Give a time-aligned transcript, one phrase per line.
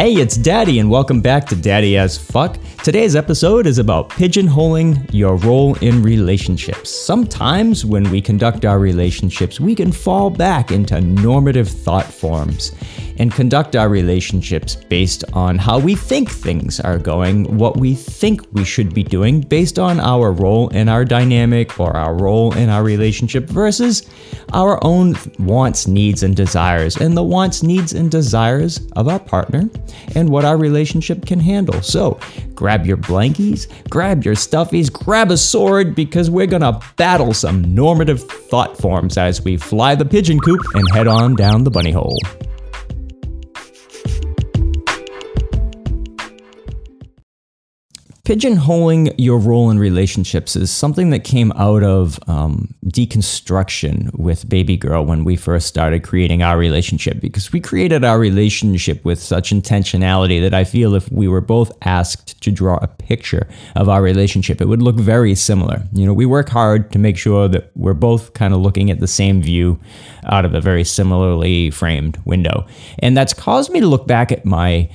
[0.00, 2.56] Hey, it's Daddy, and welcome back to Daddy as Fuck.
[2.82, 6.88] Today's episode is about pigeonholing your role in relationships.
[6.88, 12.72] Sometimes, when we conduct our relationships, we can fall back into normative thought forms
[13.20, 18.40] and conduct our relationships based on how we think things are going, what we think
[18.52, 22.70] we should be doing based on our role in our dynamic or our role in
[22.70, 24.08] our relationship versus
[24.54, 29.68] our own wants, needs, and desires, and the wants, needs, and desires of our partner
[30.14, 31.82] and what our relationship can handle.
[31.82, 32.18] So
[32.54, 38.22] grab your blankies, grab your stuffies, grab a sword because we're gonna battle some normative
[38.22, 42.16] thought forms as we fly the pigeon coop and head on down the bunny hole.
[48.30, 54.76] Pigeonholing your role in relationships is something that came out of um, deconstruction with Baby
[54.76, 59.50] Girl when we first started creating our relationship because we created our relationship with such
[59.50, 64.00] intentionality that I feel if we were both asked to draw a picture of our
[64.00, 65.82] relationship, it would look very similar.
[65.92, 69.00] You know, we work hard to make sure that we're both kind of looking at
[69.00, 69.80] the same view
[70.26, 72.64] out of a very similarly framed window.
[73.00, 74.88] And that's caused me to look back at my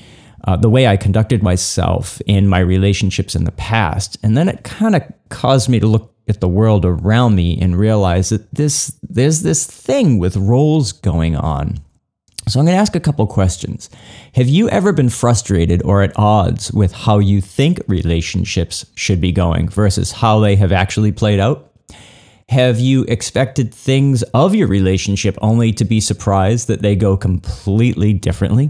[0.46, 4.18] uh, the way I conducted myself in my relationships in the past.
[4.24, 7.78] And then it kind of caused me to look at the world around me and
[7.78, 11.80] realize that this there's this thing with roles going on.
[12.48, 13.90] So I'm going to ask a couple questions.
[14.36, 19.32] Have you ever been frustrated or at odds with how you think relationships should be
[19.32, 21.72] going versus how they have actually played out?
[22.50, 28.14] Have you expected things of your relationship only to be surprised that they go completely
[28.14, 28.70] differently?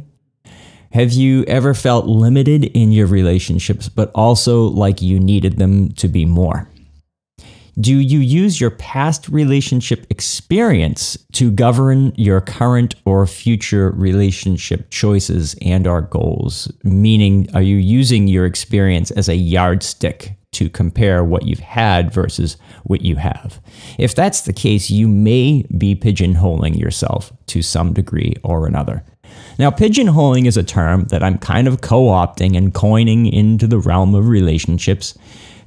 [0.96, 6.08] Have you ever felt limited in your relationships, but also like you needed them to
[6.08, 6.70] be more?
[7.78, 15.54] Do you use your past relationship experience to govern your current or future relationship choices
[15.62, 16.72] and our goals?
[16.86, 22.56] Meaning, are you using your experience as a yardstick to compare what you've had versus
[22.86, 23.60] what you have?
[24.00, 29.04] If that's the case, you may be pigeonholing yourself to some degree or another.
[29.58, 33.80] Now, pigeonholing is a term that I'm kind of co opting and coining into the
[33.80, 35.18] realm of relationships.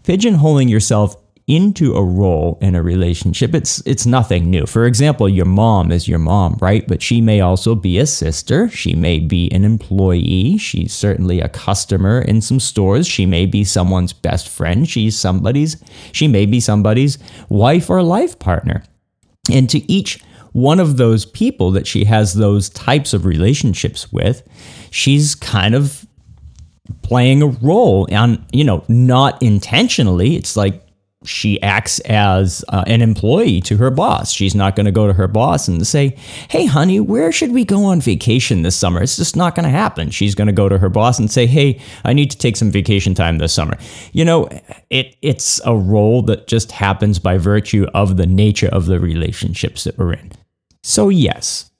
[0.05, 1.17] Pigeonholing yourself
[1.49, 4.67] into a role in a relationship it's it's nothing new.
[4.67, 6.87] For example your mom is your mom right?
[6.87, 8.69] But she may also be a sister.
[8.69, 10.59] She may be an employee.
[10.59, 13.06] She's certainly a customer in some stores.
[13.06, 14.87] She may be someone's best friend.
[14.87, 17.19] She's somebody's she may be somebody's
[17.49, 18.85] wife or life partner.
[19.50, 20.21] And to each
[20.61, 24.43] one of those people that she has those types of relationships with,
[24.91, 26.07] she's kind of
[27.03, 30.37] playing a role on, you know, not intentionally.
[30.37, 30.85] It's like
[31.25, 34.31] she acts as uh, an employee to her boss.
[34.31, 36.17] She's not going to go to her boss and say,
[36.49, 39.03] Hey, honey, where should we go on vacation this summer?
[39.03, 40.11] It's just not going to happen.
[40.11, 42.71] She's going to go to her boss and say, Hey, I need to take some
[42.71, 43.77] vacation time this summer.
[44.13, 44.49] You know,
[44.91, 49.85] it, it's a role that just happens by virtue of the nature of the relationships
[49.85, 50.33] that we're in.
[50.88, 51.71] So, yes,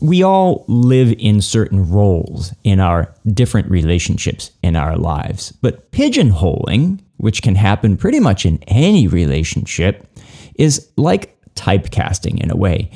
[0.00, 7.00] we all live in certain roles in our different relationships in our lives, but pigeonholing,
[7.16, 10.06] which can happen pretty much in any relationship,
[10.54, 12.88] is like typecasting in a way.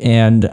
[0.00, 0.46] And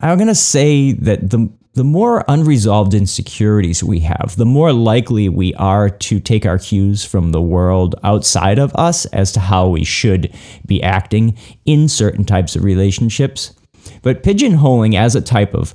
[0.00, 5.28] I'm going to say that the the more unresolved insecurities we have, the more likely
[5.28, 9.68] we are to take our cues from the world outside of us as to how
[9.68, 10.34] we should
[10.66, 13.54] be acting in certain types of relationships.
[14.02, 15.74] But pigeonholing as a type of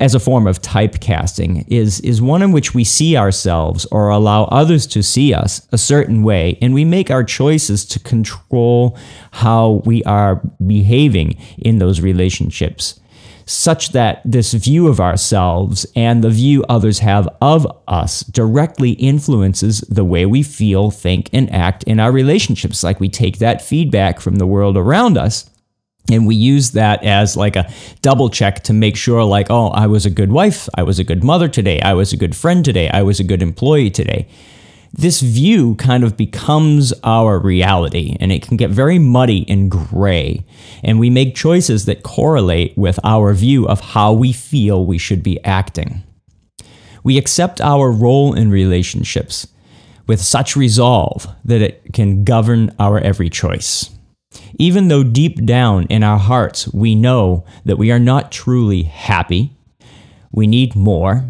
[0.00, 4.44] as a form of typecasting is is one in which we see ourselves or allow
[4.44, 8.96] others to see us a certain way and we make our choices to control
[9.32, 13.00] how we are behaving in those relationships
[13.44, 19.80] such that this view of ourselves and the view others have of us directly influences
[19.82, 22.84] the way we feel, think, and act in our relationships.
[22.84, 25.50] Like we take that feedback from the world around us
[26.10, 27.70] and we use that as like a
[28.00, 31.04] double check to make sure like oh i was a good wife i was a
[31.04, 34.28] good mother today i was a good friend today i was a good employee today.
[34.94, 40.44] This view kind of becomes our reality and it can get very muddy and gray.
[40.84, 45.22] And we make choices that correlate with our view of how we feel we should
[45.22, 46.02] be acting.
[47.02, 49.46] We accept our role in relationships
[50.06, 53.88] with such resolve that it can govern our every choice
[54.58, 59.56] even though deep down in our hearts we know that we are not truly happy,
[60.30, 61.24] we need more,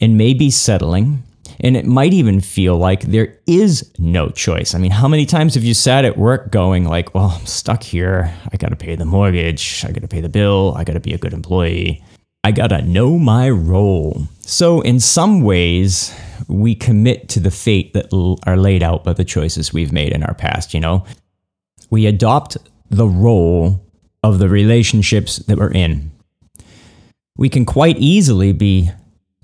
[0.00, 1.22] and maybe settling,
[1.60, 4.74] and it might even feel like there is no choice.
[4.74, 7.82] I mean, how many times have you sat at work going like, "Well, I'm stuck
[7.82, 8.32] here.
[8.52, 11.00] I got to pay the mortgage, I got to pay the bill, I got to
[11.00, 12.02] be a good employee.
[12.44, 16.14] I got to know my role." So, in some ways,
[16.46, 18.06] we commit to the fate that
[18.46, 21.04] are laid out by the choices we've made in our past, you know?
[21.90, 22.56] We adopt
[22.90, 23.84] the role
[24.22, 26.10] of the relationships that we're in.
[27.36, 28.90] We can quite easily be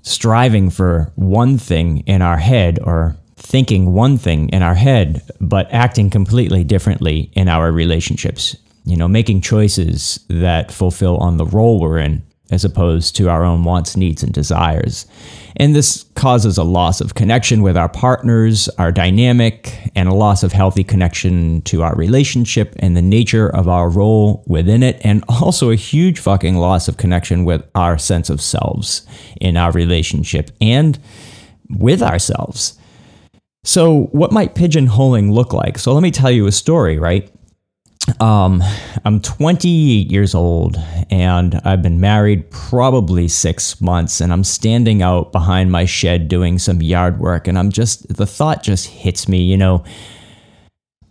[0.01, 5.71] striving for one thing in our head or thinking one thing in our head, but
[5.71, 8.55] acting completely differently in our relationships.
[8.85, 13.43] You know, making choices that fulfill on the role we're in as opposed to our
[13.43, 15.05] own wants, needs, and desires.
[15.57, 20.43] And this causes a loss of connection with our partners, our dynamic, and a loss
[20.43, 25.23] of healthy connection to our relationship and the nature of our role within it, and
[25.29, 29.07] also a huge fucking loss of connection with our sense of selves
[29.39, 30.99] in our relationship and
[31.69, 32.77] with ourselves.
[33.63, 35.79] So, what might pigeonholing look like?
[35.79, 37.31] So, let me tell you a story, right?
[38.19, 38.63] Um,
[39.03, 40.77] I'm 28 years old
[41.09, 46.59] and I've been married probably six months, and I'm standing out behind my shed doing
[46.59, 49.83] some yard work, and I'm just, the thought just hits me, you know.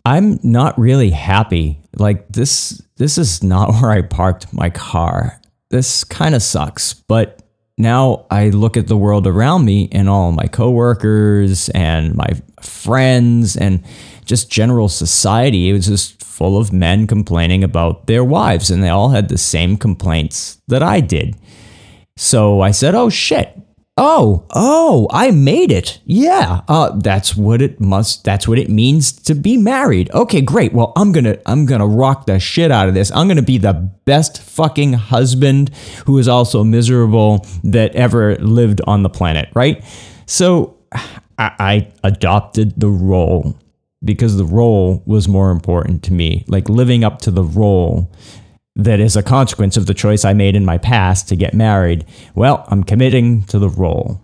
[0.05, 1.79] I'm not really happy.
[1.97, 5.41] Like this this is not where I parked my car.
[5.71, 7.41] This kind of sucks, but
[7.77, 12.29] now I look at the world around me and all my coworkers and my
[12.63, 13.83] friends and
[14.25, 15.71] just general society.
[15.71, 19.39] It was just full of men complaining about their wives, and they all had the
[19.39, 21.37] same complaints that I did.
[22.17, 23.59] So I said, Oh shit.
[23.97, 26.01] Oh, oh, I made it.
[26.05, 26.63] Yeah.
[26.67, 30.11] Uh, that's what it must that's what it means to be married.
[30.11, 30.73] Okay, great.
[30.73, 33.13] Well, I'm going to I'm going to rock the shit out of this.
[33.13, 33.73] I'm going to be the
[34.05, 35.71] best fucking husband
[36.07, 39.85] who is also miserable that ever lived on the planet, right?
[40.27, 41.03] So I,
[41.39, 43.57] I adopted the role
[44.03, 46.45] because the role was more important to me.
[46.49, 48.13] Like living up to the role
[48.77, 52.05] that is a consequence of the choice I made in my past to get married.
[52.35, 54.21] Well, I'm committing to the role.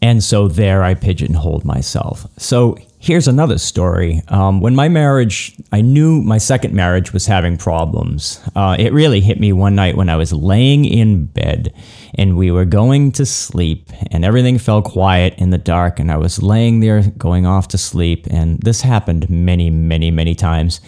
[0.00, 2.26] And so there I pigeonholed myself.
[2.36, 4.22] So here's another story.
[4.28, 8.40] Um, when my marriage, I knew my second marriage was having problems.
[8.56, 11.72] Uh, it really hit me one night when I was laying in bed
[12.14, 16.16] and we were going to sleep and everything fell quiet in the dark and I
[16.16, 18.26] was laying there going off to sleep.
[18.28, 20.80] And this happened many, many, many times.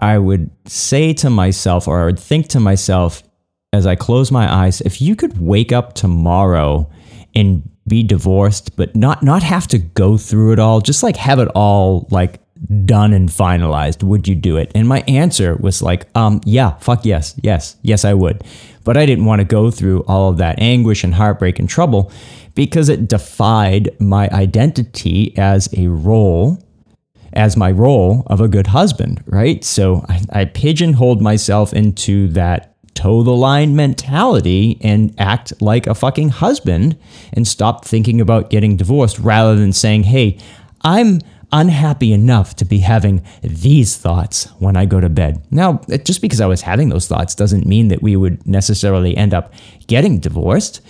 [0.00, 3.22] I would say to myself, or I would think to myself
[3.72, 6.90] as I close my eyes, if you could wake up tomorrow
[7.34, 11.38] and be divorced, but not not have to go through it all, just like have
[11.38, 12.40] it all like
[12.84, 14.70] done and finalized, would you do it?
[14.74, 18.44] And my answer was like, um, yeah, fuck yes, yes, yes, I would.
[18.84, 22.12] But I didn't want to go through all of that anguish and heartbreak and trouble
[22.54, 26.62] because it defied my identity as a role
[27.32, 29.64] as my role of a good husband, right?
[29.64, 35.94] So I, I pigeonholed myself into that toe the line mentality and act like a
[35.94, 36.98] fucking husband
[37.32, 40.38] and stop thinking about getting divorced rather than saying, hey,
[40.82, 41.20] I'm
[41.52, 45.42] unhappy enough to be having these thoughts when I go to bed.
[45.50, 49.34] Now, just because I was having those thoughts doesn't mean that we would necessarily end
[49.34, 49.52] up
[49.86, 50.80] getting divorced.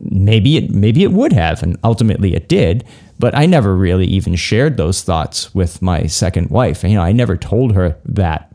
[0.00, 2.84] Maybe it maybe it would have and ultimately it did,
[3.18, 6.82] but I never really even shared those thoughts with my second wife.
[6.82, 8.46] You know, I never told her that.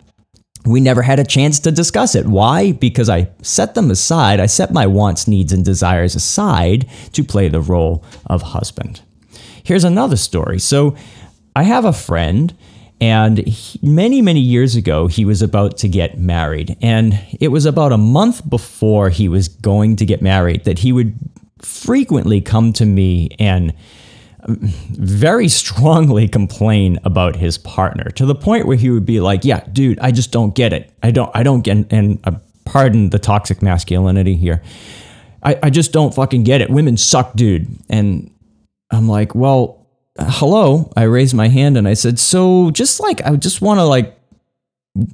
[0.65, 2.25] We never had a chance to discuss it.
[2.25, 2.71] Why?
[2.71, 4.39] Because I set them aside.
[4.39, 9.01] I set my wants, needs, and desires aside to play the role of husband.
[9.63, 10.57] Here's another story.
[10.57, 10.95] So,
[11.55, 12.53] I have a friend,
[13.01, 16.77] and he, many, many years ago, he was about to get married.
[16.81, 20.91] And it was about a month before he was going to get married that he
[20.91, 21.15] would
[21.59, 23.73] frequently come to me and
[24.47, 29.65] very strongly complain about his partner to the point where he would be like, "Yeah,
[29.73, 30.91] dude, I just don't get it.
[31.01, 31.31] I don't.
[31.35, 32.33] I don't get." And uh,
[32.65, 34.61] pardon the toxic masculinity here.
[35.43, 36.69] I, I just don't fucking get it.
[36.69, 37.67] Women suck, dude.
[37.89, 38.31] And
[38.91, 39.84] I'm like, well,
[40.19, 40.91] hello.
[40.95, 44.17] I raised my hand and I said, so just like I just want to like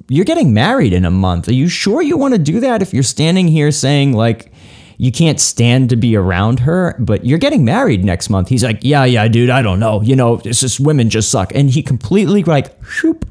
[0.08, 1.48] you're getting married in a month.
[1.48, 4.52] Are you sure you want to do that if you're standing here saying like
[4.98, 8.48] you can't stand to be around her, but you're getting married next month.
[8.48, 10.00] He's like, yeah, yeah, dude, I don't know.
[10.00, 11.52] You know, it's just women just suck.
[11.56, 12.72] And he completely like,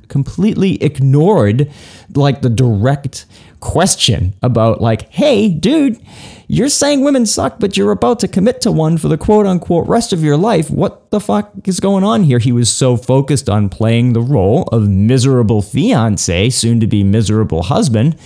[0.09, 1.71] completely ignored
[2.13, 3.25] like the direct
[3.61, 6.01] question about like, hey, dude,
[6.47, 9.87] you're saying women suck, but you're about to commit to one for the quote unquote
[9.87, 10.69] rest of your life.
[10.69, 12.39] What the fuck is going on here?
[12.39, 17.63] He was so focused on playing the role of miserable fiance, soon to be miserable
[17.63, 18.17] husband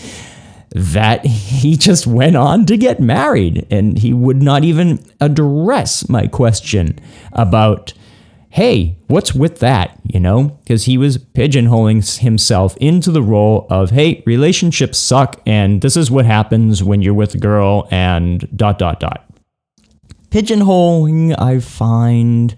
[0.71, 6.27] that he just went on to get married and he would not even address my
[6.27, 6.97] question
[7.33, 7.93] about
[8.55, 10.57] hey what's with that you know?
[10.63, 16.09] Because he was pigeonholing himself into the role of hey relationships suck and this is
[16.09, 19.29] what happens when you're with a girl and dot dot dot.
[20.29, 22.55] Pigeonholing, I find,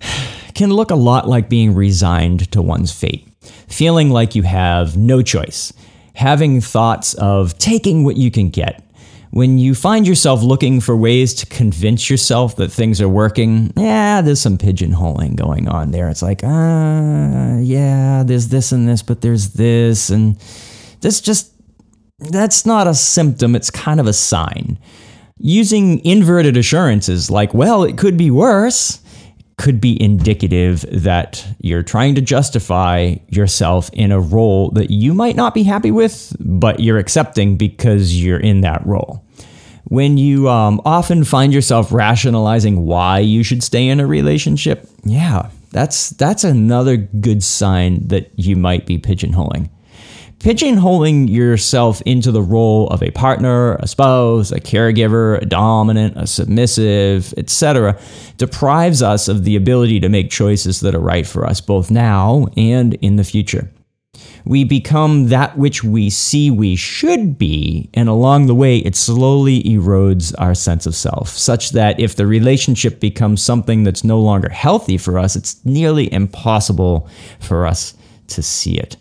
[0.54, 3.28] can look a lot like being resigned to one's fate,
[3.68, 5.74] feeling like you have no choice,
[6.14, 8.82] having thoughts of taking what you can get.
[9.30, 14.22] When you find yourself looking for ways to convince yourself that things are working, yeah,
[14.22, 16.08] there's some pigeonholing going on there.
[16.08, 20.38] It's like, ah, uh, yeah, there's this and this, but there's this, and
[21.00, 21.52] this just,
[22.18, 24.78] that's not a symptom, it's kind of a sign.
[25.38, 29.00] Using inverted assurances like, well, it could be worse,
[29.58, 35.36] could be indicative that you're trying to justify yourself in a role that you might
[35.36, 39.24] not be happy with, but you're accepting because you're in that role.
[39.84, 45.50] When you um, often find yourself rationalizing why you should stay in a relationship, yeah,
[45.70, 49.70] that's that's another good sign that you might be pigeonholing
[50.38, 56.26] pigeonholing yourself into the role of a partner, a spouse, a caregiver, a dominant, a
[56.26, 57.98] submissive, etc.,
[58.36, 62.46] deprives us of the ability to make choices that are right for us both now
[62.56, 63.70] and in the future.
[64.44, 69.62] We become that which we see we should be, and along the way, it slowly
[69.64, 74.48] erodes our sense of self, such that if the relationship becomes something that's no longer
[74.48, 77.08] healthy for us, it's nearly impossible
[77.40, 77.94] for us
[78.28, 78.96] to see it.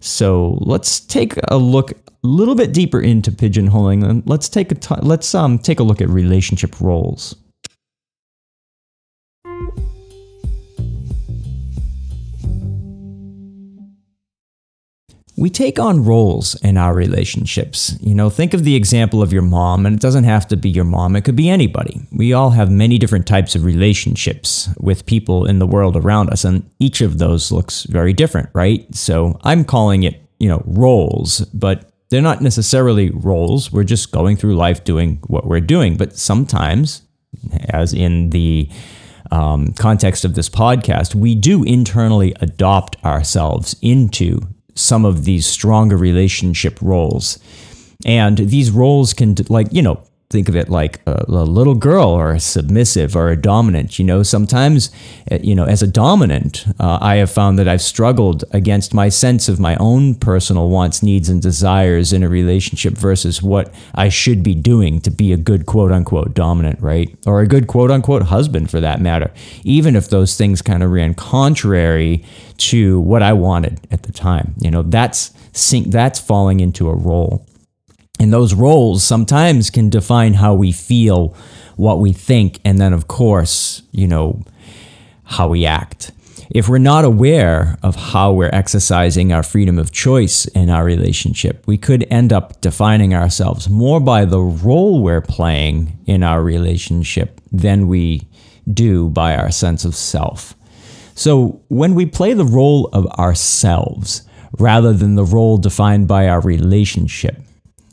[0.00, 4.74] So let's take a look a little bit deeper into pigeonholing and let's take a
[4.74, 7.34] t- let's um take a look at relationship roles.
[15.38, 17.96] We take on roles in our relationships.
[18.00, 20.68] You know, think of the example of your mom, and it doesn't have to be
[20.68, 22.00] your mom, it could be anybody.
[22.10, 26.44] We all have many different types of relationships with people in the world around us,
[26.44, 28.92] and each of those looks very different, right?
[28.92, 33.70] So I'm calling it, you know, roles, but they're not necessarily roles.
[33.70, 35.96] We're just going through life doing what we're doing.
[35.96, 37.02] But sometimes,
[37.68, 38.68] as in the
[39.30, 44.40] um, context of this podcast, we do internally adopt ourselves into
[44.78, 47.38] some of these stronger relationship roles.
[48.06, 52.08] And these roles can, like, you know, think of it like a, a, little girl
[52.08, 53.98] or a submissive or a dominant.
[53.98, 54.90] You know, sometimes,
[55.30, 59.08] uh, you know, as a dominant, uh, I have found that I've struggled against my
[59.08, 64.10] sense of my own personal wants, needs, and desires in a relationship versus what I
[64.10, 67.08] should be doing to be a good quote unquote dominant, right?
[67.26, 69.32] Or a good quote unquote husband for that matter,
[69.64, 72.22] even if those things kind of ran contrary
[72.58, 74.54] to what I wanted at the time.
[74.58, 77.46] You know, that's sink, that's falling into a role.
[78.18, 81.36] And those roles sometimes can define how we feel,
[81.76, 84.42] what we think, and then, of course, you know,
[85.24, 86.10] how we act.
[86.50, 91.62] If we're not aware of how we're exercising our freedom of choice in our relationship,
[91.66, 97.40] we could end up defining ourselves more by the role we're playing in our relationship
[97.52, 98.26] than we
[98.72, 100.54] do by our sense of self.
[101.14, 104.22] So when we play the role of ourselves
[104.58, 107.42] rather than the role defined by our relationship,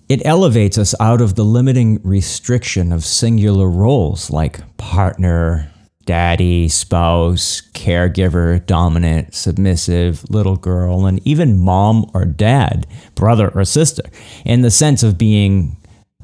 [0.08, 5.72] it elevates us out of the limiting restriction of singular roles like partner,
[6.06, 12.86] daddy, spouse, caregiver, dominant, submissive, little girl, and even mom or dad,
[13.16, 14.04] brother or sister,
[14.46, 15.76] in the sense of being,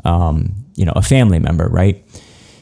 [0.05, 2.05] um, you know, a family member, right?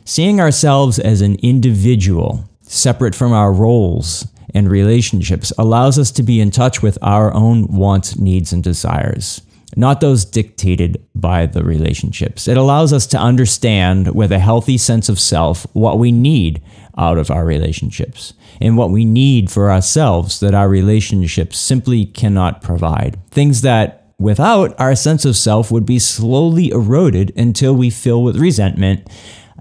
[0.05, 6.39] Seeing ourselves as an individual, separate from our roles and relationships, allows us to be
[6.39, 9.41] in touch with our own wants, needs, and desires
[9.75, 12.47] not those dictated by the relationships.
[12.47, 16.61] It allows us to understand with a healthy sense of self what we need
[16.97, 22.61] out of our relationships and what we need for ourselves that our relationships simply cannot
[22.61, 23.17] provide.
[23.31, 28.37] Things that without our sense of self would be slowly eroded until we fill with
[28.37, 29.07] resentment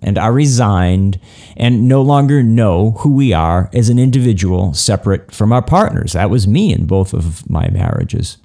[0.03, 1.19] and are resigned
[1.57, 6.13] and no longer know who we are as an individual separate from our partners.
[6.13, 8.39] That was me in both of my marriages.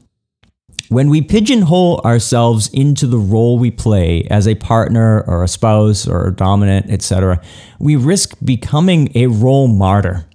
[0.90, 6.08] When we pigeonhole ourselves into the role we play as a partner or a spouse
[6.08, 7.42] or a dominant, etc.,
[7.80, 10.26] we risk becoming a role martyr,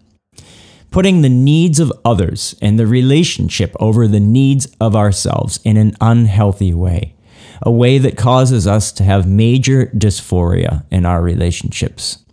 [0.90, 5.94] putting the needs of others and the relationship over the needs of ourselves in an
[6.00, 7.14] unhealthy way,
[7.62, 12.24] a way that causes us to have major dysphoria in our relationships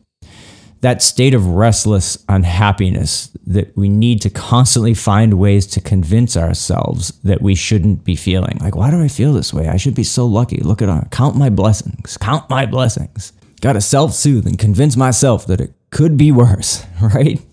[0.86, 7.10] that state of restless unhappiness that we need to constantly find ways to convince ourselves
[7.24, 8.56] that we shouldn't be feeling.
[8.62, 9.68] Like, why do I feel this way?
[9.68, 10.58] I should be so lucky.
[10.58, 11.10] Look at it.
[11.10, 12.18] Count my blessings.
[12.18, 13.34] Count my blessings.
[13.62, 17.44] Got to self soothe and convince myself that it could be worse, right?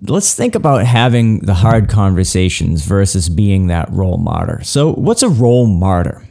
[0.00, 4.64] Let's think about having the hard conversations versus being that role martyr.
[4.64, 6.26] So, what's a role martyr?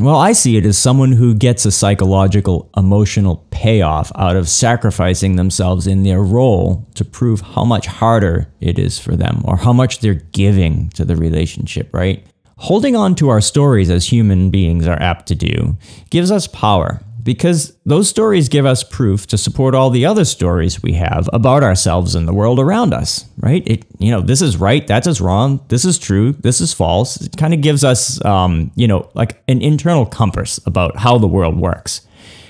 [0.00, 5.34] Well, I see it as someone who gets a psychological, emotional payoff out of sacrificing
[5.34, 9.72] themselves in their role to prove how much harder it is for them or how
[9.72, 12.24] much they're giving to the relationship, right?
[12.58, 15.76] Holding on to our stories as human beings are apt to do
[16.10, 20.82] gives us power because those stories give us proof to support all the other stories
[20.82, 23.62] we have about ourselves and the world around us, right?
[23.66, 27.20] It, you know, this is right, that is wrong, this is true, this is false.
[27.20, 31.26] It kind of gives us, um, you know, like an internal compass about how the
[31.26, 32.00] world works.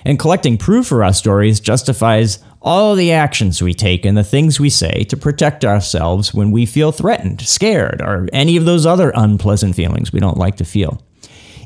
[0.05, 4.61] And collecting proof for our stories justifies all the actions we take and the things
[4.61, 9.11] we say to protect ourselves when we feel threatened, scared, or any of those other
[9.17, 11.03] unpleasant feelings we don't like to feel.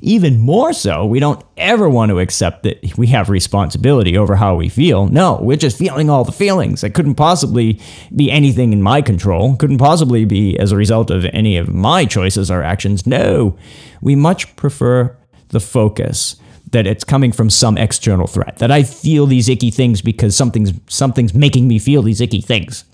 [0.04, 4.56] Even more so, we don't ever want to accept that we have responsibility over how
[4.56, 5.06] we feel.
[5.06, 6.82] No, we're just feeling all the feelings.
[6.82, 7.80] It couldn't possibly
[8.14, 12.04] be anything in my control, couldn't possibly be as a result of any of my
[12.04, 13.06] choices or actions.
[13.06, 13.56] No,
[14.00, 15.16] we much prefer
[15.50, 16.34] the focus
[16.72, 20.72] that it's coming from some external threat that i feel these icky things because something's
[20.88, 22.84] something's making me feel these icky things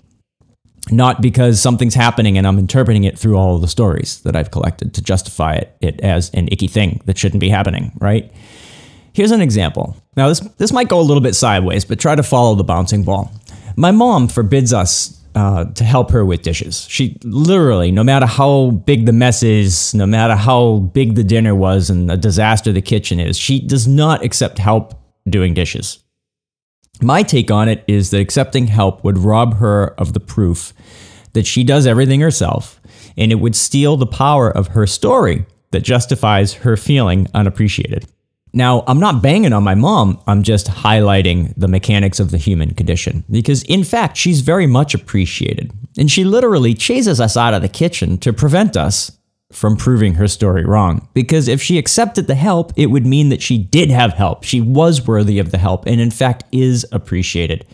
[0.91, 4.93] not because something's happening and I'm interpreting it through all the stories that I've collected
[4.95, 8.31] to justify it, it as an icky thing that shouldn't be happening, right?
[9.13, 9.97] Here's an example.
[10.15, 13.03] Now, this, this might go a little bit sideways, but try to follow the bouncing
[13.03, 13.31] ball.
[13.75, 16.85] My mom forbids us uh, to help her with dishes.
[16.89, 21.55] She literally, no matter how big the mess is, no matter how big the dinner
[21.55, 24.93] was and a disaster the kitchen is, she does not accept help
[25.27, 25.99] doing dishes.
[27.01, 30.73] My take on it is that accepting help would rob her of the proof
[31.33, 32.81] that she does everything herself,
[33.17, 38.05] and it would steal the power of her story that justifies her feeling unappreciated.
[38.51, 42.73] Now, I'm not banging on my mom, I'm just highlighting the mechanics of the human
[42.73, 45.71] condition, because in fact, she's very much appreciated.
[45.97, 49.11] And she literally chases us out of the kitchen to prevent us
[49.51, 51.07] from proving her story wrong.
[51.13, 54.43] Because if she accepted the help, it would mean that she did have help.
[54.43, 57.65] She was worthy of the help and, in fact, is appreciated.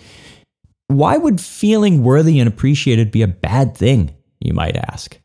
[0.87, 5.19] Why would feeling worthy and appreciated be a bad thing, you might ask?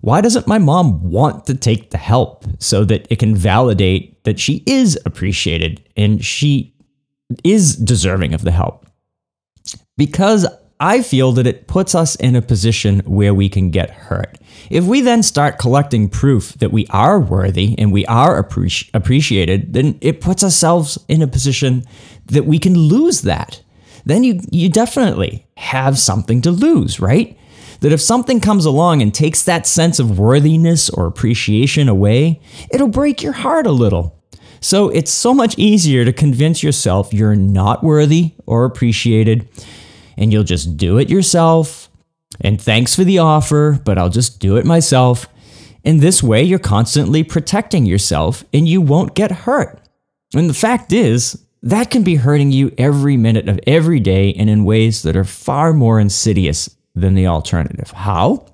[0.00, 4.38] Why doesn't my mom want to take the help so that it can validate that
[4.38, 6.74] she is appreciated and she
[7.42, 8.86] is deserving of the help?
[9.96, 10.46] Because
[10.80, 14.38] I feel that it puts us in a position where we can get hurt.
[14.70, 19.72] If we then start collecting proof that we are worthy and we are appreci- appreciated,
[19.72, 21.84] then it puts ourselves in a position
[22.26, 23.60] that we can lose that.
[24.04, 27.36] Then you, you definitely have something to lose, right?
[27.80, 32.88] That if something comes along and takes that sense of worthiness or appreciation away, it'll
[32.88, 34.18] break your heart a little.
[34.60, 39.48] So it's so much easier to convince yourself you're not worthy or appreciated
[40.18, 41.88] and you'll just do it yourself.
[42.42, 45.26] And thanks for the offer, but I'll just do it myself.
[45.84, 49.80] In this way, you're constantly protecting yourself and you won't get hurt.
[50.34, 54.50] And the fact is, that can be hurting you every minute of every day and
[54.50, 57.90] in ways that are far more insidious than the alternative.
[57.92, 58.46] How?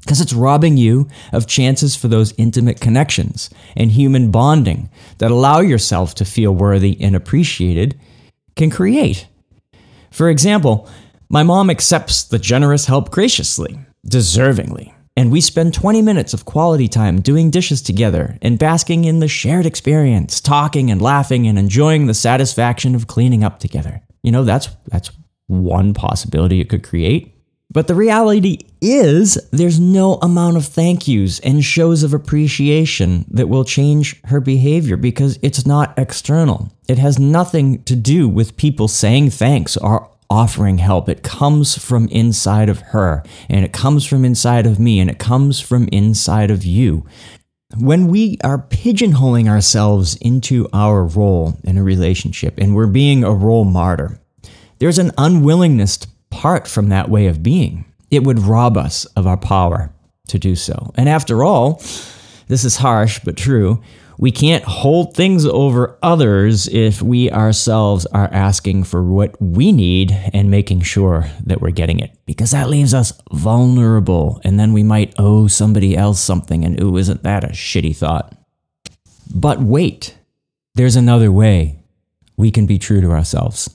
[0.00, 5.60] Because it's robbing you of chances for those intimate connections and human bonding that allow
[5.60, 7.98] yourself to feel worthy and appreciated
[8.54, 9.26] can create.
[10.16, 10.88] For example,
[11.28, 16.88] my mom accepts the generous help graciously, deservingly, and we spend 20 minutes of quality
[16.88, 22.06] time doing dishes together and basking in the shared experience, talking and laughing and enjoying
[22.06, 24.00] the satisfaction of cleaning up together.
[24.22, 25.10] You know, that's that's
[25.48, 27.35] one possibility it could create.
[27.70, 33.48] But the reality is, there's no amount of thank yous and shows of appreciation that
[33.48, 36.72] will change her behavior because it's not external.
[36.88, 41.08] It has nothing to do with people saying thanks or offering help.
[41.08, 45.18] It comes from inside of her, and it comes from inside of me, and it
[45.18, 47.04] comes from inside of you.
[47.76, 53.32] When we are pigeonholing ourselves into our role in a relationship and we're being a
[53.32, 54.20] role martyr,
[54.78, 55.98] there's an unwillingness
[56.30, 57.84] part from that way of being.
[58.10, 59.92] It would rob us of our power
[60.28, 60.92] to do so.
[60.96, 61.82] And after all,
[62.48, 63.82] this is harsh but true.
[64.18, 70.10] We can't hold things over others if we ourselves are asking for what we need
[70.32, 74.40] and making sure that we're getting it, because that leaves us vulnerable.
[74.42, 78.34] And then we might owe somebody else something, and ooh, isn't that a shitty thought?
[79.34, 80.16] But wait,
[80.76, 81.80] there's another way
[82.38, 83.68] we can be true to ourselves.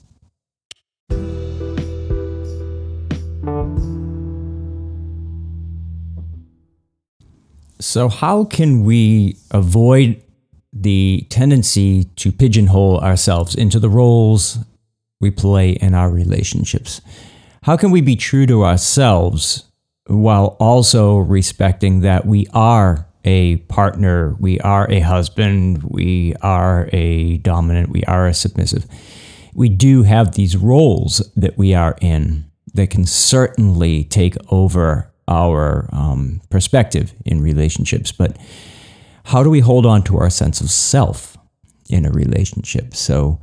[7.82, 10.22] So, how can we avoid
[10.72, 14.58] the tendency to pigeonhole ourselves into the roles
[15.20, 17.00] we play in our relationships?
[17.64, 19.64] How can we be true to ourselves
[20.06, 27.38] while also respecting that we are a partner, we are a husband, we are a
[27.38, 28.86] dominant, we are a submissive.
[29.54, 35.88] We do have these roles that we are in that can certainly take over our
[35.92, 38.12] um, perspective in relationships.
[38.12, 38.36] But
[39.24, 41.36] how do we hold on to our sense of self
[41.88, 42.94] in a relationship?
[42.94, 43.40] So,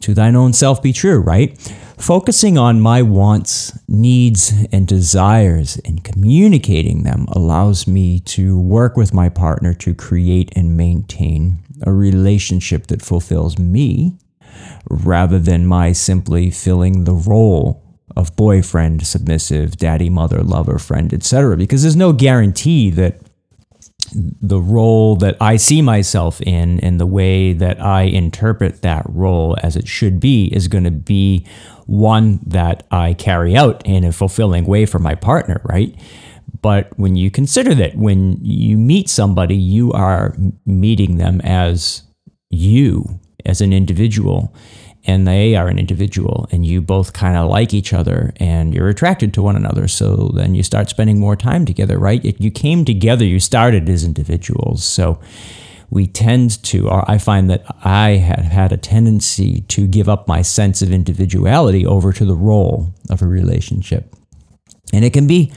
[0.00, 1.58] to thine own self be true, right?
[1.98, 9.12] Focusing on my wants, needs, and desires and communicating them allows me to work with
[9.12, 14.16] my partner to create and maintain a relationship that fulfills me
[14.88, 17.82] rather than my simply filling the role
[18.18, 21.56] of boyfriend, submissive, daddy, mother, lover, friend, etc.
[21.56, 23.20] Because there's no guarantee that
[24.12, 29.56] the role that I see myself in and the way that I interpret that role
[29.62, 31.46] as it should be is going to be
[31.86, 35.94] one that I carry out in a fulfilling way for my partner, right?
[36.60, 40.34] But when you consider that when you meet somebody, you are
[40.66, 42.02] meeting them as
[42.50, 44.52] you, as an individual
[45.08, 48.88] and they are an individual and you both kind of like each other and you're
[48.88, 52.24] attracted to one another so then you start spending more time together right?
[52.40, 55.18] You came together you started as individuals so
[55.90, 60.28] we tend to or i find that i have had a tendency to give up
[60.28, 64.14] my sense of individuality over to the role of a relationship.
[64.92, 65.52] And it can be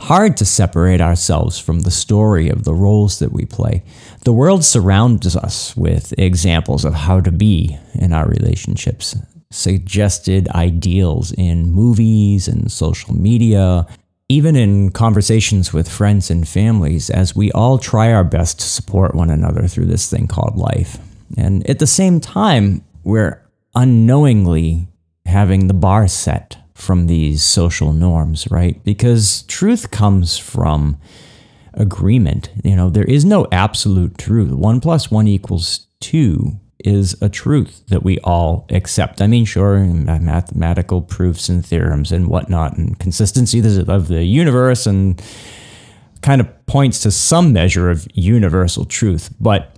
[0.00, 3.82] hard to separate ourselves from the story of the roles that we play.
[4.24, 9.16] The world surrounds us with examples of how to be in our relationships,
[9.50, 13.86] suggested ideals in movies and social media,
[14.28, 19.14] even in conversations with friends and families, as we all try our best to support
[19.14, 20.98] one another through this thing called life.
[21.36, 23.42] And at the same time, we're
[23.74, 24.88] unknowingly
[25.24, 28.82] having the bar set from these social norms, right?
[28.84, 30.98] Because truth comes from
[31.72, 32.50] agreement.
[32.62, 34.52] You know, there is no absolute truth.
[34.52, 39.22] One plus one equals two is a truth that we all accept.
[39.22, 43.58] I mean, sure, mathematical proofs and theorems and whatnot, and consistency
[43.88, 45.20] of the universe, and
[46.20, 49.30] kind of points to some measure of universal truth.
[49.40, 49.75] But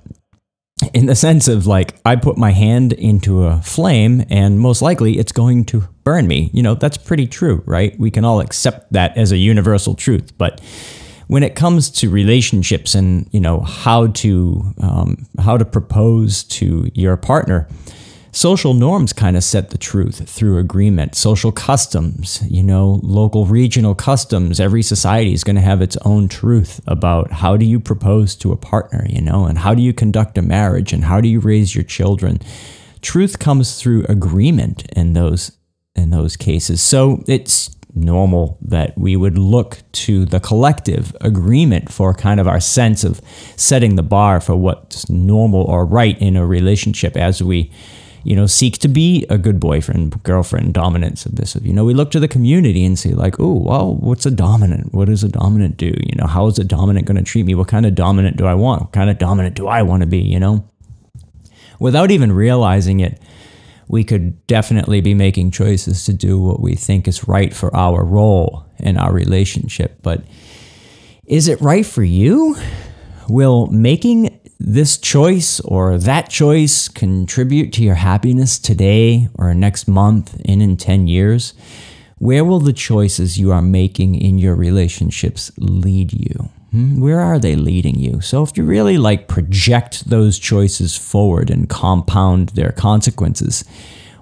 [0.95, 5.19] in the sense of like I put my hand into a flame and most likely
[5.19, 6.51] it's going to burn me.
[6.53, 7.99] You know, that's pretty true, right?
[7.99, 10.37] We can all accept that as a universal truth.
[10.39, 10.61] But
[11.27, 16.91] when it comes to relationships and you know how to um, how to propose to
[16.95, 17.69] your partner,
[18.39, 21.17] social norms kind of set the truth through agreement.
[21.17, 24.61] Social customs, you know, local regional customs.
[24.61, 28.53] Every society is going to have its own truth about how do you propose to
[28.53, 31.41] a partner, you know, and how do you conduct a marriage and how do you
[31.41, 32.39] raise your children.
[33.03, 35.51] Truth comes through agreement in those
[35.97, 36.81] in those cases.
[36.81, 42.61] So it's normal that we would look to the collective agreement for kind of our
[42.61, 43.21] sense of
[43.57, 47.73] setting the bar for what's normal or right in a relationship as we
[48.25, 51.67] you know, seek to be a good boyfriend, girlfriend, dominant, submissive.
[51.67, 54.93] You know, we look to the community and say, like, oh, well, what's a dominant?
[54.93, 55.95] What does a dominant do?
[55.97, 57.55] You know, how is a dominant going to treat me?
[57.55, 58.83] What kind of dominant do I want?
[58.83, 60.19] What kind of dominant do I want to be?
[60.19, 60.69] You know,
[61.79, 63.21] without even realizing it,
[63.89, 68.05] we could definitely be making choices to do what we think is right for our
[68.05, 69.99] role in our relationship.
[70.03, 70.25] But
[71.25, 72.57] is it right for you?
[73.29, 80.41] Will making this choice or that choice contribute to your happiness today or next month
[80.45, 81.55] and in 10 years?
[82.19, 86.51] Where will the choices you are making in your relationships lead you?
[86.73, 87.01] Hmm?
[87.01, 88.21] Where are they leading you?
[88.21, 93.65] So, if you really like project those choices forward and compound their consequences,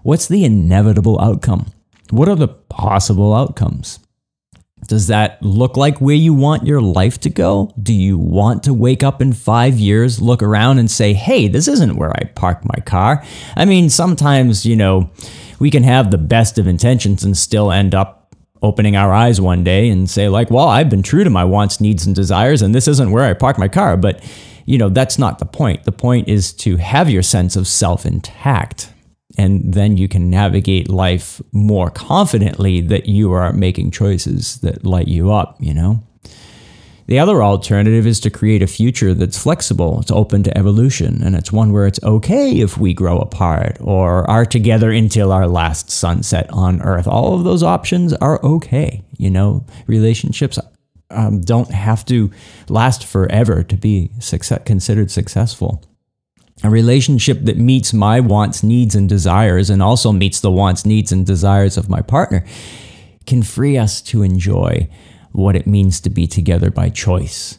[0.03, 1.73] what's the inevitable outcome?
[2.11, 3.99] What are the possible outcomes?
[4.87, 7.73] Does that look like where you want your life to go?
[7.83, 11.69] Do you want to wake up in five years, look around, and say, hey, this
[11.69, 13.25] isn't where I parked my car?
[13.57, 15.11] I mean, sometimes, you know,
[15.59, 19.65] we can have the best of intentions and still end up opening our eyes one
[19.65, 22.75] day and say, like, well, I've been true to my wants, needs, and desires, and
[22.75, 23.97] this isn't where I parked my car.
[23.97, 24.23] But,
[24.65, 25.85] you know, that's not the point.
[25.85, 28.93] The point is to have your sense of self intact
[29.37, 35.09] and then you can navigate life more confidently that you are making choices that light
[35.09, 36.03] you up, you know?
[37.07, 41.37] The other alternative is to create a future that's flexible, it's open to evolution, and
[41.37, 45.89] it's one where it's okay if we grow apart or are together until our last
[45.89, 47.07] sunset on Earth.
[47.07, 49.05] All of those options are okay.
[49.19, 50.59] You know, relationships
[51.11, 52.33] um, don't have to
[52.69, 55.85] last forever to be success- considered successful
[56.63, 61.13] a relationship that meets my wants, needs, and desires, and also meets the wants, needs,
[61.13, 62.45] and desires of my partner,
[63.27, 64.89] can free us to enjoy
[65.33, 67.59] what it means to be together by choice.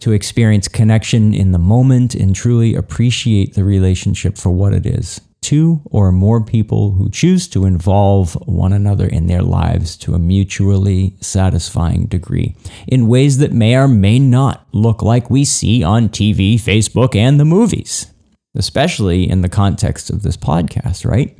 [0.00, 5.20] to experience connection in the moment and truly appreciate the relationship for what it is.
[5.40, 10.18] Two or more people who choose to involve one another in their lives to a
[10.18, 16.08] mutually satisfying degree in ways that may or may not look like we see on
[16.08, 18.12] TV, Facebook, and the movies,
[18.54, 21.36] especially in the context of this podcast, right?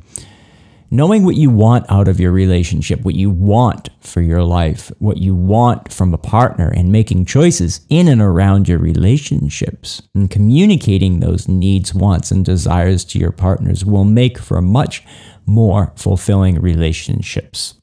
[0.91, 5.17] knowing what you want out of your relationship, what you want for your life, what
[5.17, 11.19] you want from a partner, and making choices in and around your relationships and communicating
[11.19, 15.03] those needs, wants, and desires to your partners will make for much
[15.45, 17.75] more fulfilling relationships.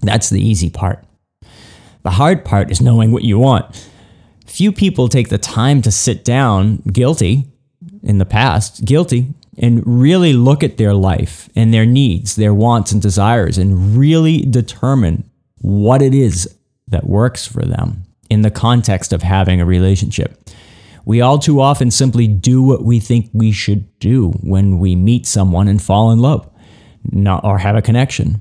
[0.00, 1.04] That's the easy part.
[2.02, 3.88] The hard part is knowing what you want.
[4.46, 7.51] Few people take the time to sit down, guilty
[8.02, 12.92] in the past, guilty, and really look at their life and their needs, their wants
[12.92, 16.48] and desires, and really determine what it is
[16.88, 20.48] that works for them in the context of having a relationship.
[21.04, 25.26] We all too often simply do what we think we should do when we meet
[25.26, 26.48] someone and fall in love
[27.10, 28.40] not, or have a connection.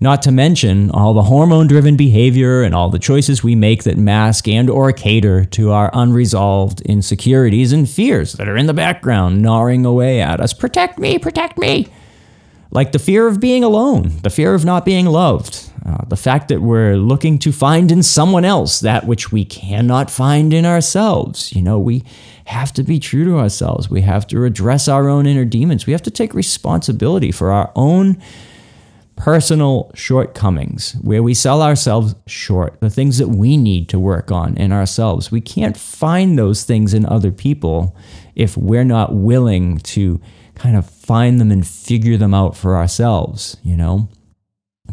[0.00, 4.48] Not to mention all the hormone-driven behavior and all the choices we make that mask
[4.48, 9.86] and or cater to our unresolved insecurities and fears that are in the background gnawing
[9.86, 10.52] away at us.
[10.52, 11.86] Protect me, protect me.
[12.70, 16.48] Like the fear of being alone, the fear of not being loved, uh, the fact
[16.48, 21.52] that we're looking to find in someone else that which we cannot find in ourselves.
[21.54, 22.02] You know, we
[22.46, 23.88] have to be true to ourselves.
[23.88, 25.86] We have to address our own inner demons.
[25.86, 28.20] We have to take responsibility for our own
[29.16, 34.56] personal shortcomings, where we sell ourselves short, the things that we need to work on
[34.56, 35.30] in ourselves.
[35.30, 37.96] We can't find those things in other people
[38.34, 40.20] if we're not willing to
[40.54, 44.08] kind of find them and figure them out for ourselves, you know?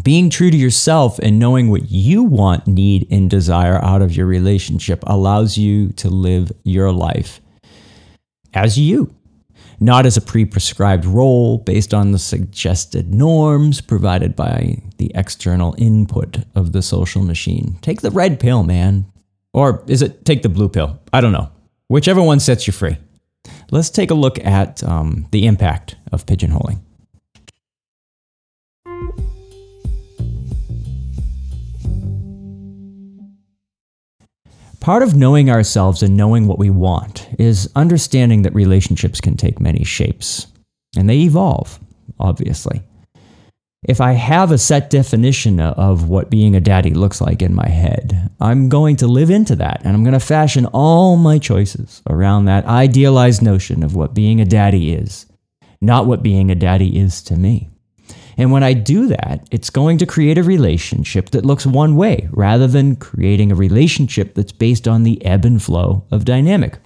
[0.04, 4.26] Being true to yourself and knowing what you want, need, and desire out of your
[4.26, 7.42] relationship allows you to live your life
[8.54, 9.14] as you
[9.82, 15.76] not as a pre prescribed role based on the suggested norms provided by the external
[15.78, 17.78] input of the social machine.
[17.82, 19.06] Take the red pill, man.
[19.54, 21.00] Or is it take the blue pill?
[21.12, 21.50] I don't know.
[21.88, 22.98] Whichever one sets you free.
[23.72, 26.80] Let's take a look at um, the impact of pigeonholing.
[34.82, 39.60] Part of knowing ourselves and knowing what we want is understanding that relationships can take
[39.60, 40.48] many shapes,
[40.98, 41.80] and they evolve,
[42.20, 42.82] obviously.
[43.88, 47.70] If I have a set definition of what being a daddy looks like in my
[47.70, 52.02] head, I'm going to live into that and I'm going to fashion all my choices
[52.10, 55.28] around that idealized notion of what being a daddy is,
[55.80, 57.70] not what being a daddy is to me.
[58.38, 62.30] And when I do that, it's going to create a relationship that looks one way
[62.32, 66.80] rather than creating a relationship that's based on the ebb and flow of dynamic,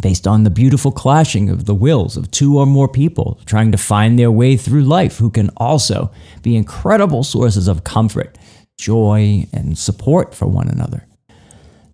[0.00, 3.78] based on the beautiful clashing of the wills of two or more people trying to
[3.78, 6.10] find their way through life who can also
[6.42, 8.38] be incredible sources of comfort,
[8.78, 11.06] joy, and support for one another.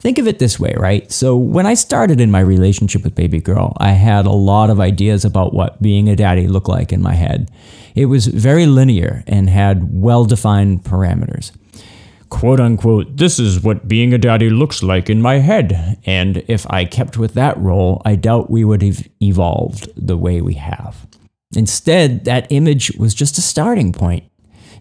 [0.07, 1.11] Think of it this way, right?
[1.11, 4.79] So, when I started in my relationship with baby girl, I had a lot of
[4.79, 7.51] ideas about what being a daddy looked like in my head.
[7.97, 11.51] It was very linear and had well defined parameters.
[12.29, 15.99] Quote unquote, this is what being a daddy looks like in my head.
[16.07, 20.41] And if I kept with that role, I doubt we would have evolved the way
[20.41, 21.05] we have.
[21.57, 24.23] Instead, that image was just a starting point.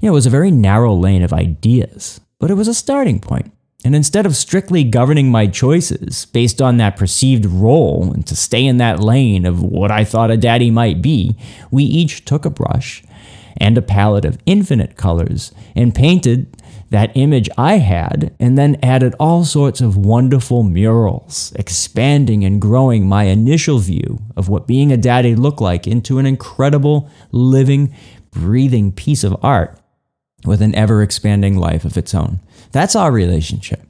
[0.02, 3.20] You know, it was a very narrow lane of ideas, but it was a starting
[3.20, 3.52] point.
[3.86, 8.66] And instead of strictly governing my choices based on that perceived role and to stay
[8.66, 11.38] in that lane of what I thought a daddy might be,
[11.70, 13.04] we each took a brush
[13.58, 19.14] and a palette of infinite colors and painted that image I had and then added
[19.20, 24.98] all sorts of wonderful murals, expanding and growing my initial view of what being a
[24.98, 27.94] daddy looked like into an incredible, living,
[28.32, 29.80] breathing piece of art
[30.46, 32.40] with an ever expanding life of its own.
[32.72, 33.82] That's our relationship.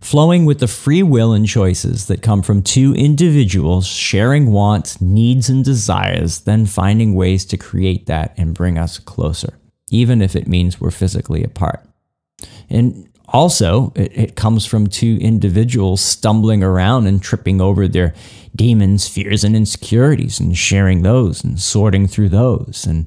[0.00, 5.48] Flowing with the free will and choices that come from two individuals sharing wants, needs,
[5.48, 9.58] and desires, then finding ways to create that and bring us closer,
[9.90, 11.84] even if it means we're physically apart.
[12.70, 18.14] And also, it, it, comes from two individuals stumbling around and tripping over their
[18.56, 23.06] demons, fears, and insecurities and sharing those and sorting through those and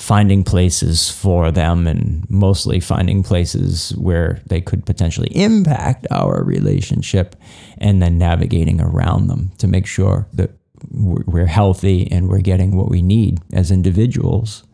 [0.00, 7.36] finding places for them and mostly finding places where they could potentially impact our relationship
[7.76, 10.50] and then navigating around them to make sure that
[10.90, 14.64] we're healthy and we're getting what we need as individuals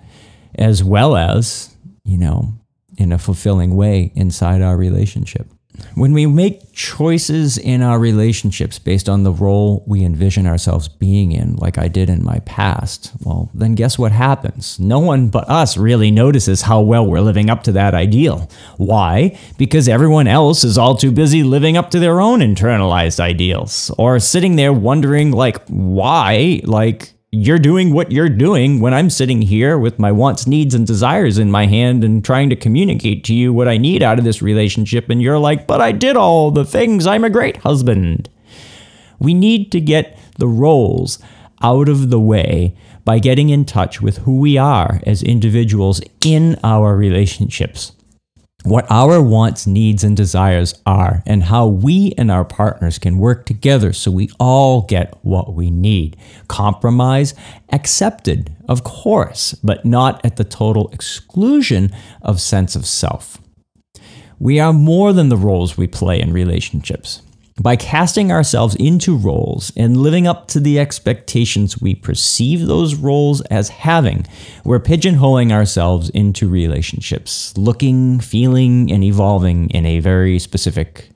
[0.54, 2.52] as well as you know
[2.96, 5.48] in a fulfilling way inside our relationship
[5.94, 11.32] when we make choices in our relationships based on the role we envision ourselves being
[11.32, 14.78] in, like I did in my past, well, then guess what happens?
[14.78, 18.48] No one but us really notices how well we're living up to that ideal.
[18.76, 19.38] Why?
[19.58, 24.20] Because everyone else is all too busy living up to their own internalized ideals, or
[24.20, 26.60] sitting there wondering, like, why?
[26.64, 30.86] Like, you're doing what you're doing when I'm sitting here with my wants, needs, and
[30.86, 34.24] desires in my hand and trying to communicate to you what I need out of
[34.24, 35.10] this relationship.
[35.10, 37.06] And you're like, but I did all the things.
[37.06, 38.28] I'm a great husband.
[39.18, 41.18] We need to get the roles
[41.62, 46.58] out of the way by getting in touch with who we are as individuals in
[46.62, 47.95] our relationships
[48.66, 53.46] what our wants, needs, and desires are, and how we and our partners can work
[53.46, 56.16] together so we all get what we need.
[56.48, 57.35] Compromise
[57.70, 61.90] accepted, of course, but not at the total exclusion
[62.22, 63.38] of sense of self.
[64.38, 67.22] We are more than the roles we play in relationships.
[67.61, 73.40] By casting ourselves into roles and living up to the expectations we perceive those roles
[73.42, 74.27] as having,
[74.62, 81.09] we're pigeonholing ourselves into relationships, looking, feeling, and evolving in a very specific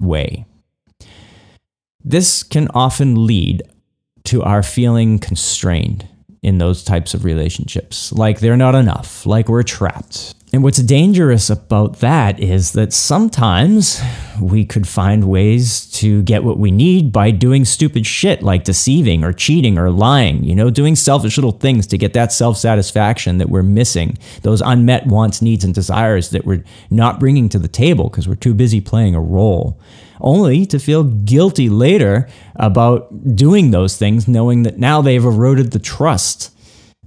[0.00, 0.46] way.
[2.02, 3.62] This can often lead
[4.24, 6.08] to our feeling constrained
[6.42, 11.50] in those types of relationships, like they're not enough, like we're trapped, and what's dangerous
[11.50, 14.00] about that is that sometimes
[14.40, 19.24] we could find ways to get what we need by doing stupid shit like deceiving
[19.24, 23.38] or cheating or lying, you know, doing selfish little things to get that self satisfaction
[23.38, 27.66] that we're missing, those unmet wants, needs, and desires that we're not bringing to the
[27.66, 29.80] table because we're too busy playing a role,
[30.20, 35.80] only to feel guilty later about doing those things, knowing that now they've eroded the
[35.80, 36.52] trust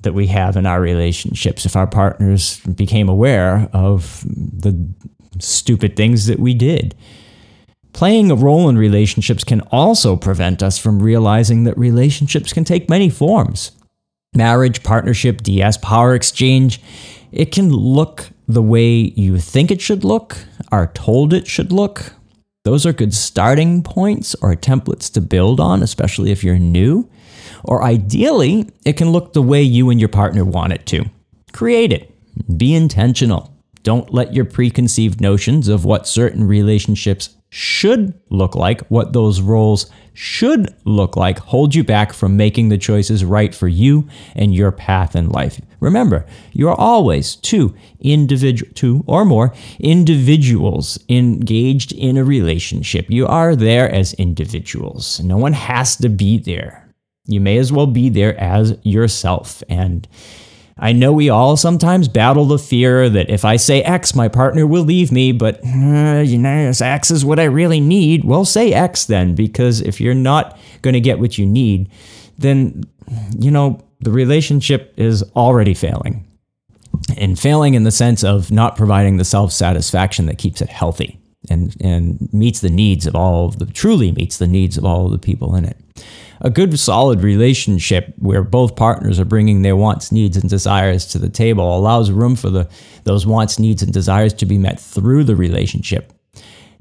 [0.02, 4.88] that we have in our relationships if our partners became aware of the
[5.40, 6.96] stupid things that we did.
[7.94, 12.90] Playing a role in relationships can also prevent us from realizing that relationships can take
[12.90, 13.72] many forms.
[14.36, 16.80] Marriage, partnership, DS, power exchange,
[17.32, 20.38] it can look the way you think it should look,
[20.72, 22.14] are told it should look.
[22.64, 27.10] Those are good starting points or templates to build on, especially if you're new.
[27.64, 31.06] Or ideally, it can look the way you and your partner want it to.
[31.54, 32.14] Create it.
[32.58, 33.54] Be intentional.
[33.84, 39.90] Don't let your preconceived notions of what certain relationships should look like, what those roles
[40.14, 44.72] should look like, hold you back from making the choices right for you and your
[44.72, 45.62] path in life.
[45.80, 53.06] Remember, you're always two individual two or more individuals engaged in a relationship.
[53.10, 55.20] You are there as individuals.
[55.22, 56.87] No one has to be there.
[57.28, 59.62] You may as well be there as yourself.
[59.70, 60.08] And
[60.80, 64.66] I know we all sometimes battle the fear that if I say X, my partner
[64.66, 68.24] will leave me, but uh, you know, X is what I really need.
[68.24, 71.90] Well, say X then, because if you're not going to get what you need,
[72.38, 72.84] then,
[73.38, 76.24] you know, the relationship is already failing.
[77.18, 81.20] And failing in the sense of not providing the self satisfaction that keeps it healthy
[81.50, 85.06] and, and meets the needs of all of the, truly meets the needs of all
[85.06, 85.78] of the people in it
[86.42, 91.20] a good solid relationship where both partners are bringing their wants needs and desires to
[91.20, 92.70] the table allows room for the
[93.04, 96.14] those wants needs and desires to be met through the relationship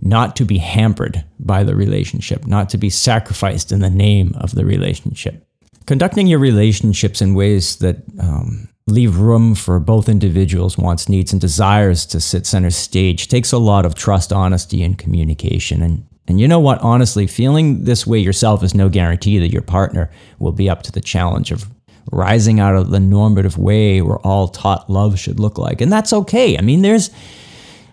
[0.00, 4.54] not to be hampered by the relationship not to be sacrificed in the name of
[4.54, 5.42] the relationship.
[5.86, 11.40] Conducting your relationships in ways that um, leave room for both individuals wants needs and
[11.40, 15.82] desires to sit center stage takes a lot of trust honesty and communication.
[15.82, 16.80] And and you know what?
[16.80, 20.92] Honestly, feeling this way yourself is no guarantee that your partner will be up to
[20.92, 21.66] the challenge of
[22.12, 25.80] rising out of the normative way we're all taught love should look like.
[25.80, 26.56] And that's okay.
[26.56, 27.10] I mean, there's,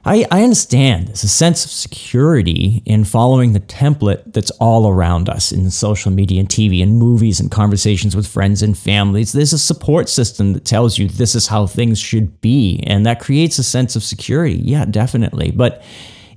[0.06, 5.30] I, I understand there's a sense of security in following the template that's all around
[5.30, 9.32] us in social media and TV and movies and conversations with friends and families.
[9.32, 12.84] There's a support system that tells you this is how things should be.
[12.86, 14.58] And that creates a sense of security.
[14.58, 15.52] Yeah, definitely.
[15.52, 15.84] But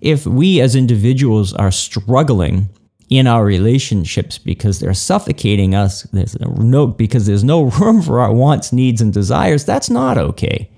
[0.07, 2.69] if we as individuals are struggling
[3.11, 8.33] in our relationships because they're suffocating us there's no because there's no room for our
[8.33, 10.71] wants needs and desires that's not okay.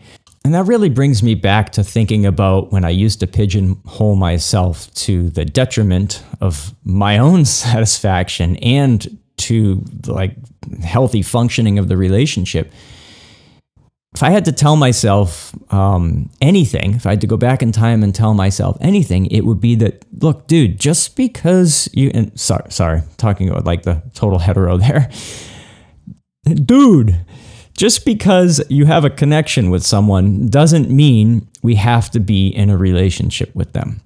[0.44, 4.92] And that really brings me back to thinking about when i used to pigeonhole myself
[4.94, 10.36] to the detriment of my own satisfaction and to like
[10.82, 12.72] healthy functioning of the relationship
[14.18, 17.70] if I had to tell myself um, anything, if I had to go back in
[17.70, 22.36] time and tell myself anything, it would be that, look, dude, just because you, and
[22.38, 25.08] sorry, sorry, talking about like the total hetero there,
[26.52, 27.14] dude,
[27.74, 32.70] just because you have a connection with someone doesn't mean we have to be in
[32.70, 34.00] a relationship with them.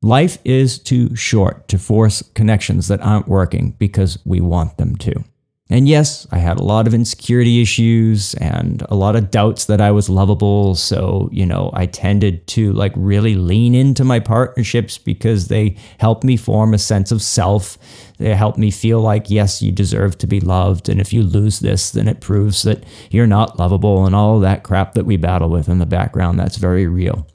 [0.00, 5.24] life is too short to force connections that aren't working because we want them to.
[5.68, 9.80] And yes, I had a lot of insecurity issues and a lot of doubts that
[9.80, 10.76] I was lovable.
[10.76, 16.22] So, you know, I tended to like really lean into my partnerships because they helped
[16.22, 17.78] me form a sense of self.
[18.18, 20.88] They helped me feel like, yes, you deserve to be loved.
[20.88, 24.62] And if you lose this, then it proves that you're not lovable and all that
[24.62, 26.38] crap that we battle with in the background.
[26.38, 27.26] That's very real.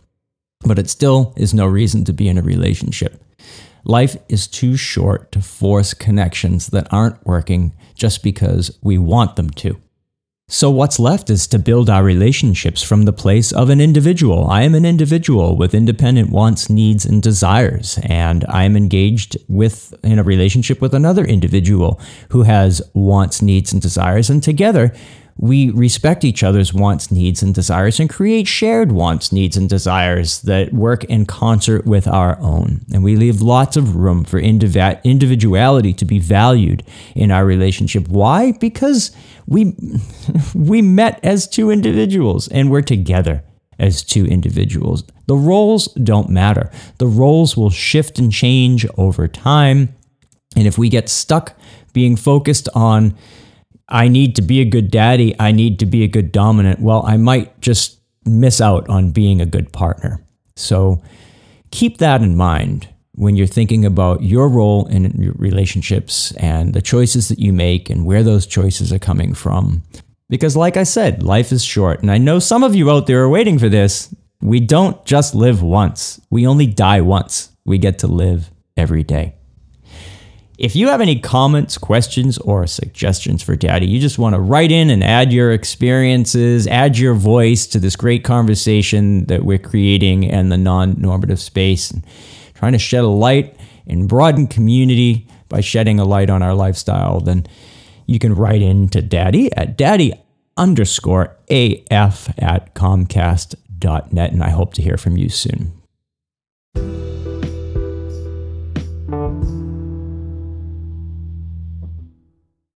[0.61, 3.21] But it still is no reason to be in a relationship.
[3.83, 9.49] Life is too short to force connections that aren't working just because we want them
[9.51, 9.79] to.
[10.53, 14.47] So, what's left is to build our relationships from the place of an individual.
[14.49, 19.93] I am an individual with independent wants, needs, and desires, and I am engaged with
[20.03, 22.01] in a relationship with another individual
[22.31, 24.93] who has wants, needs, and desires, and together
[25.37, 30.41] we respect each other's wants, needs, and desires and create shared wants, needs, and desires
[30.43, 32.81] that work in concert with our own.
[32.93, 36.83] And we leave lots of room for individuality to be valued
[37.15, 38.07] in our relationship.
[38.07, 38.51] Why?
[38.53, 39.11] Because
[39.47, 39.75] we,
[40.55, 43.43] we met as two individuals and we're together
[43.79, 45.03] as two individuals.
[45.25, 46.69] The roles don't matter.
[46.99, 49.95] The roles will shift and change over time.
[50.55, 51.57] And if we get stuck
[51.93, 53.17] being focused on
[53.89, 57.03] I need to be a good daddy, I need to be a good dominant, well,
[57.05, 60.23] I might just miss out on being a good partner.
[60.55, 61.01] So
[61.71, 66.81] keep that in mind when you're thinking about your role in your relationships and the
[66.81, 69.83] choices that you make and where those choices are coming from.
[70.29, 72.01] Because, like I said, life is short.
[72.01, 74.15] And I know some of you out there are waiting for this.
[74.41, 77.49] We don't just live once, we only die once.
[77.63, 79.35] We get to live every day.
[80.61, 84.71] If you have any comments, questions, or suggestions for Daddy, you just want to write
[84.71, 90.29] in and add your experiences, add your voice to this great conversation that we're creating
[90.29, 92.05] and the non normative space, and
[92.53, 93.57] trying to shed a light
[93.87, 97.47] and broaden community by shedding a light on our lifestyle, then
[98.05, 100.13] you can write in to Daddy at daddy
[100.57, 104.31] underscore AF at comcast.net.
[104.31, 105.81] And I hope to hear from you soon.